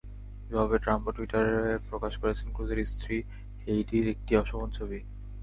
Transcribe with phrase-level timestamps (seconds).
[0.49, 1.55] জবাবে ট্রাম্পও টুইটারে
[1.89, 3.17] প্রকাশ করেছেন ক্রুজের স্ত্রী
[3.63, 4.99] হেইডির একটি অশোভন ছবি।